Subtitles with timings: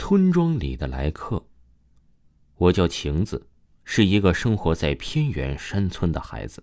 [0.00, 1.44] 村庄里的来客。
[2.56, 3.48] 我叫晴子，
[3.82, 6.62] 是一个生活在偏远山村的孩子。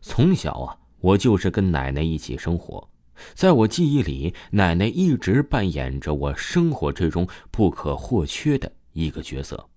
[0.00, 2.90] 从小啊，我就是跟奶奶一起生活。
[3.34, 9.68] 在我记忆里，奶奶一直扮演着我生活之中不可或缺的一个角色。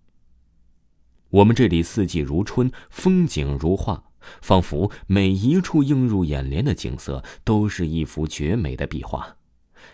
[1.29, 4.01] 我们这里四季如春，风景如画，
[4.41, 9.35] 仿佛每一处映入眼帘的景色都是一幅绝美的壁画。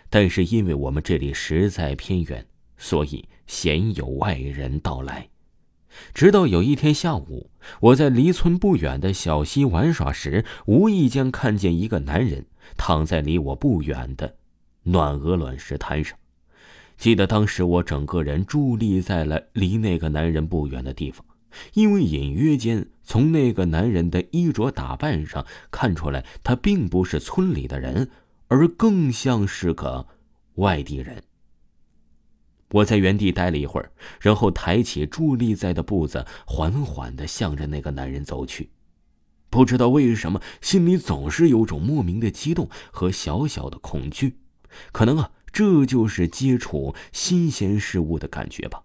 [0.08, 2.46] 但是，因为我们这里实在偏远，
[2.80, 5.28] 所以鲜有外人到来。
[6.14, 14.36] 直到有一天下午，我在离村不远的小溪玩耍时，无意间看见一个男人躺在离我不远的
[14.84, 16.16] 暖鹅卵石滩上。
[16.96, 21.26] 记得当时我整个人伫立在了离那个男人不远的地方，
[21.74, 28.08] 因为隐约间从那个男人的衣着打扮上看出来，他并不是村里的人，
[28.48, 30.06] 而更像是个
[30.54, 31.22] 外地人。
[32.70, 38.70] 我在原地待了一会儿，然后抬起伫立在的步子，缓缓的向着那个男人走去。
[39.48, 44.38] 不知道为什么，心里总是有种莫名的激动和小小的恐惧。
[44.92, 48.84] 可能啊，这就是接触新鲜事物的感觉吧。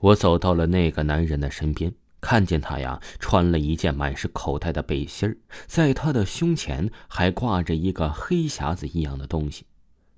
[0.00, 9.66] 我走到了那个男人的身边，看见他呀，穿了一件满是口袋的背心，在他的胸前还挂着一个黑匣子一样的东西。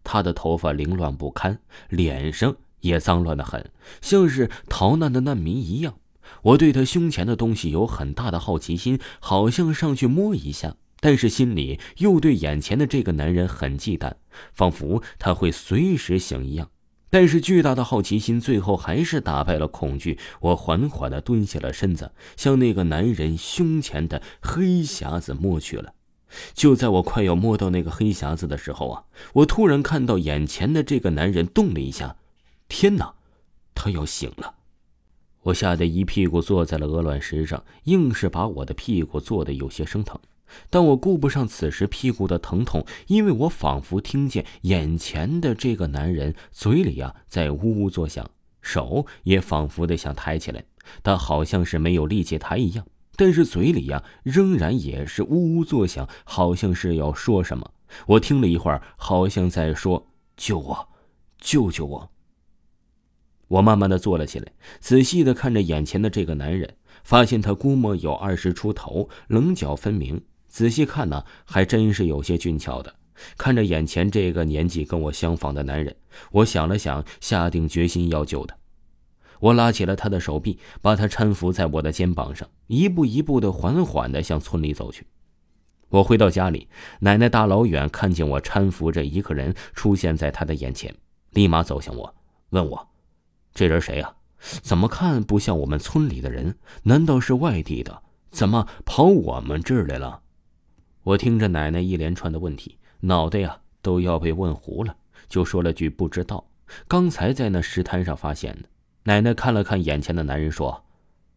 [0.08, 5.96] 他的头发凌乱不堪，脸上也脏乱的很，像是逃难的难民一样。
[6.42, 14.12] 我对他胸前的东西有很大的好奇心，好像上去摸一下，但是心里又对眼前的这个男人很忌惮，
[14.52, 16.70] 仿佛他会随时醒一样。
[17.10, 20.18] 但是巨大的好奇心最后还是打败了恐惧。
[20.40, 25.94] 我缓缓的蹲下了身子，向那个男人胸前的黑匣子摸去了。
[26.54, 32.16] 就在我快要摸到那个黑匣子的时候啊，我突然看到眼前的这个男人动了一下。
[32.68, 33.14] 天哪，
[33.74, 34.54] 他要醒了！
[35.42, 40.18] 我吓得一屁股坐在了鹅卵石上，硬是把我的屁股坐得有些生疼。
[40.68, 48.28] 但我顾不上此时屁股的疼痛，因为我仿佛听见眼前的这个男人嘴里啊在呜呜作响，
[48.60, 50.64] 手也仿佛的想抬起来，
[51.02, 52.84] 但好像是没有力气抬一样。
[53.16, 57.72] 但是嘴里呀，仍然也是呜呜作响，好像是要说什么。
[58.06, 60.88] 我听了一会儿，好像在说：“救我，
[61.40, 62.10] 救救我。”
[63.48, 70.20] 我慢慢的坐了起来，仔细的看着眼前的这个男人，发现他估摸有二十出头，棱角分明。
[70.48, 72.94] 仔细看呢，还真是有些俊俏的。
[73.38, 75.94] 看着眼前这个年纪跟我相仿的男人，
[76.32, 78.56] 我想了想，下定决心要救他。
[79.40, 85.06] 我拉起了他的手臂，把他搀扶在我的肩膀上，一步一步的缓缓的向村里走去。
[85.88, 86.68] 我回到家里，
[87.00, 90.94] 奶奶大老远看见我搀扶着一个人出现在她的眼前，
[91.30, 92.14] 立马走向我，
[92.50, 92.88] 问我
[93.54, 94.14] ：“这人谁呀？
[94.38, 96.56] 怎么看不像我们村里的人？
[96.82, 98.02] 难道是外地的？
[98.30, 100.22] 怎么跑我们这儿来了？”
[101.04, 104.96] 我听着奶奶一连串的问题，脑袋呀都要被问糊了，
[105.28, 106.44] 就说了句：“不知道。”
[106.88, 108.68] 刚才在那石滩上发现的。
[109.06, 110.84] 奶奶看了看眼前的男人，说：“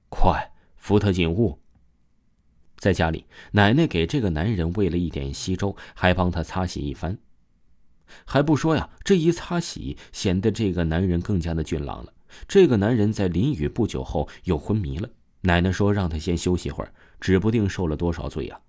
[0.09, 1.59] 快扶他进屋。”
[2.77, 7.19] 在家里，奶奶给这个男人喂了一点稀粥，还帮他擦洗一番。
[8.25, 12.11] 还不说呀，这一擦洗，显得这个男人更加的俊朗了。
[12.47, 15.07] 这个男人在淋雨不久后又昏迷了。
[15.41, 18.59] 奶奶说让他先休息会儿，指不定受了多少罪呀。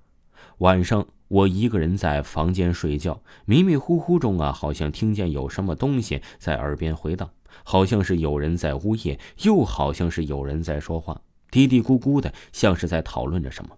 [0.59, 7.31] 晚上，我一个人在房间睡觉，迷迷糊糊中啊，好像听见有什么东西在耳边回荡。
[7.65, 13.77] 好像是有人在呜咽，又好像是有人在说话，嘀嘀咕咕的，像是在讨论着什么。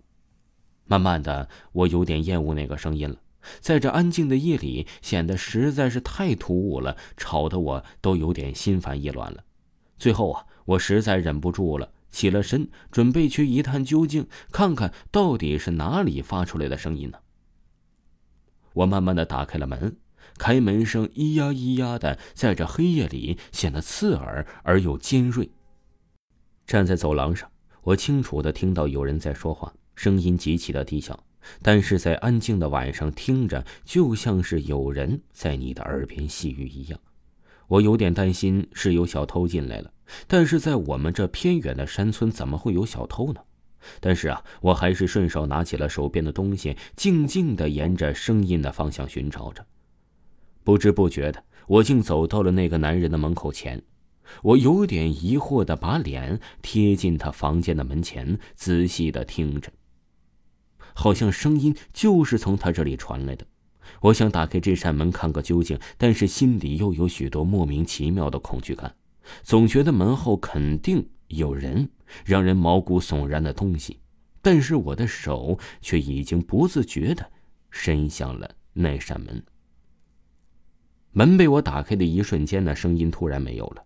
[0.85, 3.17] 慢慢的，我有点厌恶那个声音了，
[3.61, 9.45] 在这安静的夜里，显得实在是太突兀了，吵得我都有点心烦意乱了。
[9.99, 17.19] 最后啊，我实在忍不住了，起了身，准备去一探究竟，看看到底是哪里发出来的声音呢。
[18.75, 19.97] 我慢慢的打开了门。
[20.39, 25.51] 开门声咿呀咿呀的，在这黑夜里显得刺耳而又尖锐。
[26.67, 27.51] 站在走廊上，
[27.83, 31.23] 我清楚的听到有人在说话，声音极其的低小，
[31.61, 36.99] 但是在安静的晚上听着，就像是有人在你的耳边细语一样。
[37.69, 39.93] 我有点担心是有小偷进来了，
[40.27, 43.41] 但是在我们这偏远的山村，怎么会有小偷呢？
[43.99, 49.65] 但是啊，我还是顺手拿起了手边的东西，静静的沿着声音的方向寻找着。
[50.65, 53.83] 不知不觉的，我竟走到了那个男人的门口前。
[54.43, 59.71] 我有点疑惑的把脸贴近他房间的门前，仔细的听着。
[60.95, 63.47] 好像声音就是从他这里传来的。
[64.01, 68.95] 我想打开这扇门看个究竟，但是心里又有许多莫名其妙的恐惧感，
[69.43, 71.91] 总觉得门后肯定有人，
[72.25, 73.99] 让人毛骨悚然的东西。
[74.41, 77.31] 但是我的手却已经不自觉的
[77.71, 79.43] 伸向了那扇门。
[81.13, 83.85] 门被我打开的一瞬间，那声音突然没有了，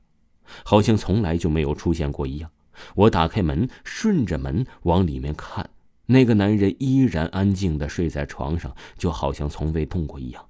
[0.64, 2.50] 好像从来就没有出现过一样。
[2.94, 5.68] 我打开门，顺着门往里面看。
[6.06, 10.46] 那个男人依然安静的睡在床上，就好像从未动过一样。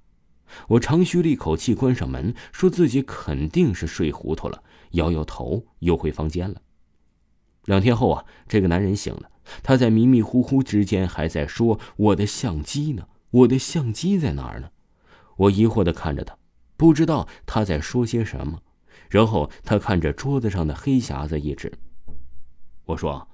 [0.67, 6.61] 我长吁了一口气，关上门，说自己肯定是睡糊涂了，摇摇头，又回房间了。
[7.65, 9.31] 两天后啊，这个男人醒了，
[9.63, 13.07] 他在迷迷糊糊之间还在说：“我的相机呢？
[13.31, 14.69] 我的相机在哪儿呢？”
[15.37, 16.37] 我疑惑的看着他，
[16.77, 18.61] 不知道他在说些什么。
[19.09, 21.73] 然后他看着桌子上的黑匣子一指，
[22.85, 23.27] 我说：“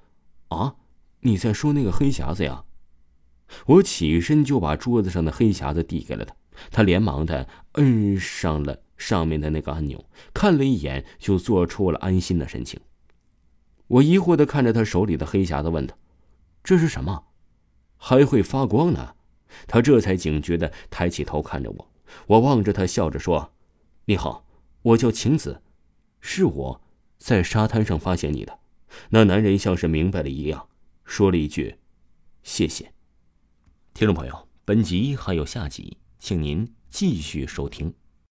[0.50, 0.75] 啊。”
[1.25, 2.66] 你在说那个黑匣子呀？
[3.66, 6.36] 我起身就把桌子上的黑匣子递给了他，
[6.69, 12.78] 他连忙的摁上了上面的那个按钮，看了一眼就做出了安心的神情。
[13.88, 15.96] 我疑惑的看着他手里的黑匣子，问他
[16.62, 17.24] ：“这是什么？
[17.96, 19.16] 还会发光呢？”
[19.66, 21.92] 他这才警觉的抬起头看着我，
[22.27, 23.54] 我望着他笑着说
[24.06, 24.45] ：“你好，
[24.81, 25.62] 我叫晴子，
[26.19, 26.81] 是我
[27.18, 28.60] 在沙滩上发现你的。”
[29.10, 30.69] 那男人像是明白了一样。
[31.06, 31.77] 说了一句
[32.44, 32.94] ：“谢谢。”
[33.94, 37.94] 听众朋友，本集还有下集，请您继续收听。